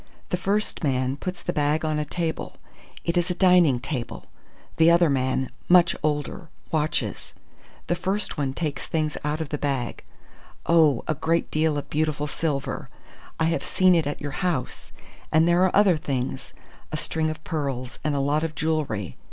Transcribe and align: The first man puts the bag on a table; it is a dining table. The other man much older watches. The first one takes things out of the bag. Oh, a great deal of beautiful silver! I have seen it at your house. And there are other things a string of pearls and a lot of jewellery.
The 0.29 0.35
first 0.35 0.83
man 0.83 1.15
puts 1.15 1.43
the 1.43 1.53
bag 1.53 1.85
on 1.85 1.99
a 1.99 2.05
table; 2.05 2.57
it 3.05 3.17
is 3.19 3.29
a 3.29 3.35
dining 3.35 3.79
table. 3.79 4.25
The 4.77 4.89
other 4.89 5.11
man 5.11 5.51
much 5.69 5.95
older 6.01 6.49
watches. 6.71 7.35
The 7.85 7.93
first 7.93 8.35
one 8.35 8.53
takes 8.53 8.87
things 8.87 9.15
out 9.23 9.41
of 9.41 9.49
the 9.49 9.59
bag. 9.59 10.03
Oh, 10.65 11.03
a 11.07 11.13
great 11.13 11.51
deal 11.51 11.77
of 11.77 11.87
beautiful 11.91 12.25
silver! 12.25 12.89
I 13.39 13.43
have 13.43 13.63
seen 13.63 13.93
it 13.93 14.07
at 14.07 14.19
your 14.19 14.31
house. 14.41 14.91
And 15.31 15.47
there 15.47 15.63
are 15.65 15.75
other 15.75 15.97
things 15.97 16.55
a 16.91 16.97
string 16.97 17.29
of 17.29 17.43
pearls 17.43 17.99
and 18.03 18.15
a 18.15 18.19
lot 18.19 18.43
of 18.43 18.55
jewellery. 18.55 19.17